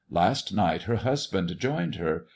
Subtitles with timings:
[0.09, 2.25] Last night her husband joined her.